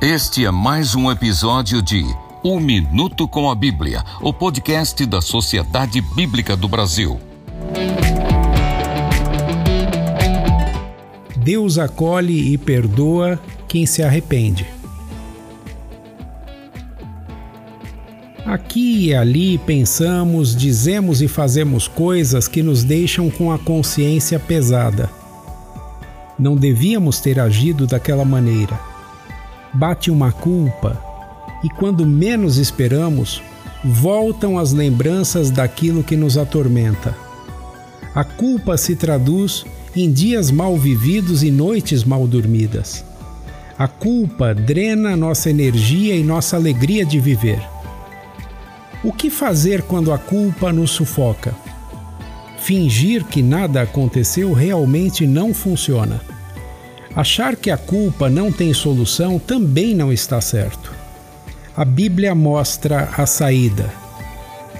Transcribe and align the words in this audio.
Este 0.00 0.46
é 0.46 0.50
mais 0.52 0.94
um 0.94 1.10
episódio 1.10 1.82
de 1.82 2.04
Um 2.44 2.60
Minuto 2.60 3.26
com 3.26 3.50
a 3.50 3.54
Bíblia, 3.56 4.04
o 4.20 4.32
podcast 4.32 5.04
da 5.04 5.20
Sociedade 5.20 6.00
Bíblica 6.00 6.56
do 6.56 6.68
Brasil. 6.68 7.18
Deus 11.36 11.78
acolhe 11.78 12.52
e 12.52 12.56
perdoa 12.56 13.40
quem 13.66 13.86
se 13.86 14.00
arrepende. 14.00 14.64
Aqui 18.46 19.06
e 19.06 19.14
ali 19.14 19.58
pensamos, 19.58 20.54
dizemos 20.54 21.20
e 21.22 21.26
fazemos 21.26 21.88
coisas 21.88 22.46
que 22.46 22.62
nos 22.62 22.84
deixam 22.84 23.28
com 23.28 23.50
a 23.50 23.58
consciência 23.58 24.38
pesada. 24.38 25.10
Não 26.38 26.54
devíamos 26.54 27.18
ter 27.18 27.40
agido 27.40 27.84
daquela 27.84 28.24
maneira. 28.24 28.97
Bate 29.78 30.10
uma 30.10 30.32
culpa, 30.32 31.00
e 31.62 31.68
quando 31.68 32.04
menos 32.04 32.56
esperamos, 32.56 33.40
voltam 33.84 34.58
as 34.58 34.72
lembranças 34.72 35.52
daquilo 35.52 36.02
que 36.02 36.16
nos 36.16 36.36
atormenta. 36.36 37.16
A 38.12 38.24
culpa 38.24 38.76
se 38.76 38.96
traduz 38.96 39.64
em 39.94 40.10
dias 40.10 40.50
mal 40.50 40.76
vividos 40.76 41.44
e 41.44 41.50
noites 41.52 42.02
mal 42.02 42.26
dormidas. 42.26 43.04
A 43.78 43.86
culpa 43.86 44.52
drena 44.52 45.16
nossa 45.16 45.48
energia 45.48 46.16
e 46.16 46.24
nossa 46.24 46.56
alegria 46.56 47.04
de 47.04 47.20
viver. 47.20 47.62
O 49.04 49.12
que 49.12 49.30
fazer 49.30 49.82
quando 49.82 50.12
a 50.12 50.18
culpa 50.18 50.72
nos 50.72 50.90
sufoca? 50.90 51.54
Fingir 52.58 53.24
que 53.24 53.44
nada 53.44 53.82
aconteceu 53.82 54.52
realmente 54.52 55.24
não 55.24 55.54
funciona. 55.54 56.20
Achar 57.14 57.56
que 57.56 57.70
a 57.70 57.76
culpa 57.76 58.28
não 58.28 58.52
tem 58.52 58.72
solução 58.72 59.38
também 59.38 59.94
não 59.94 60.12
está 60.12 60.40
certo. 60.40 60.92
A 61.76 61.84
Bíblia 61.84 62.34
mostra 62.34 63.08
a 63.16 63.26
saída. 63.26 63.92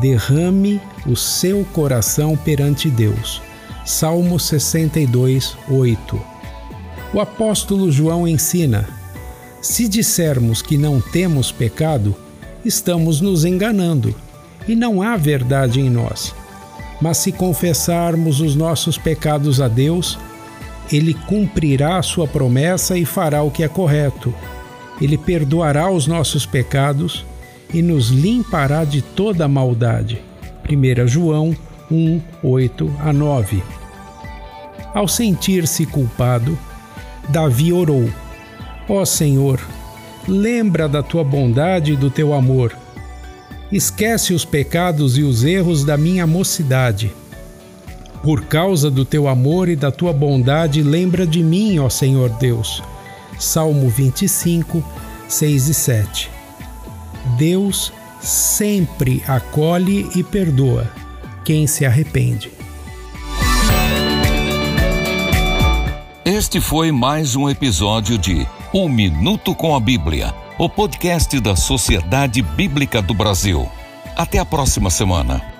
Derrame 0.00 0.80
o 1.06 1.16
seu 1.16 1.64
coração 1.72 2.36
perante 2.36 2.88
Deus. 2.88 3.42
Salmo 3.84 4.38
62, 4.38 5.56
8. 5.68 6.20
O 7.12 7.20
apóstolo 7.20 7.90
João 7.90 8.26
ensina: 8.26 8.88
se 9.60 9.88
dissermos 9.88 10.62
que 10.62 10.78
não 10.78 11.00
temos 11.00 11.52
pecado, 11.52 12.16
estamos 12.64 13.20
nos 13.20 13.44
enganando 13.44 14.14
e 14.66 14.74
não 14.74 15.02
há 15.02 15.16
verdade 15.16 15.80
em 15.80 15.90
nós. 15.90 16.34
Mas 17.00 17.18
se 17.18 17.32
confessarmos 17.32 18.40
os 18.40 18.54
nossos 18.54 18.96
pecados 18.96 19.60
a 19.60 19.68
Deus, 19.68 20.18
Ele 20.92 21.14
cumprirá 21.14 21.96
a 21.96 22.02
sua 22.02 22.28
promessa 22.28 22.98
e 22.98 23.04
fará 23.04 23.42
o 23.42 23.50
que 23.50 23.62
é 23.62 23.68
correto. 23.68 24.34
Ele 25.00 25.16
perdoará 25.16 25.90
os 25.90 26.06
nossos 26.06 26.44
pecados 26.44 27.24
e 27.72 27.80
nos 27.80 28.10
limpará 28.10 28.84
de 28.84 29.00
toda 29.00 29.48
maldade. 29.48 30.22
1 30.68 31.08
João 31.08 31.56
1, 31.90 32.20
8 32.42 32.94
a 33.00 33.12
9. 33.12 33.62
Ao 34.94 35.08
sentir-se 35.08 35.86
culpado, 35.86 36.58
Davi 37.30 37.72
orou: 37.72 38.08
Ó 38.88 39.00
oh 39.00 39.06
Senhor, 39.06 39.60
lembra 40.28 40.88
da 40.88 41.02
tua 41.02 41.24
bondade 41.24 41.92
e 41.92 41.96
do 41.96 42.10
teu 42.10 42.34
amor. 42.34 42.76
Esquece 43.70 44.34
os 44.34 44.44
pecados 44.44 45.16
e 45.16 45.22
os 45.22 45.44
erros 45.44 45.82
da 45.82 45.96
minha 45.96 46.26
mocidade. 46.26 47.10
Por 48.22 48.44
causa 48.44 48.88
do 48.88 49.04
teu 49.04 49.26
amor 49.26 49.68
e 49.68 49.74
da 49.74 49.90
tua 49.90 50.12
bondade, 50.12 50.80
lembra 50.80 51.26
de 51.26 51.42
mim, 51.42 51.80
ó 51.80 51.88
Senhor 51.88 52.30
Deus. 52.30 52.80
Salmo 53.36 53.88
25, 53.88 54.82
6 55.28 55.68
e 55.68 55.74
7. 55.74 56.30
Deus 57.36 57.92
sempre 58.20 59.22
acolhe 59.26 60.08
e 60.14 60.22
perdoa 60.22 60.88
quem 61.44 61.66
se 61.66 61.84
arrepende. 61.84 62.52
Este 66.24 66.60
foi 66.60 66.92
mais 66.92 67.34
um 67.34 67.50
episódio 67.50 68.16
de 68.16 68.46
Um 68.72 68.88
Minuto 68.88 69.52
com 69.56 69.74
a 69.74 69.80
Bíblia, 69.80 70.32
o 70.56 70.68
podcast 70.68 71.40
da 71.40 71.56
Sociedade 71.56 72.40
Bíblica 72.40 73.02
do 73.02 73.12
Brasil. 73.12 73.68
Até 74.16 74.38
a 74.38 74.44
próxima 74.44 74.88
semana. 74.88 75.51